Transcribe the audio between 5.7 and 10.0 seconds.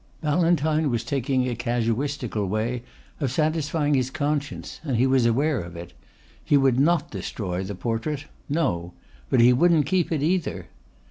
it. He would not destroy the portrait no! But he wouldn't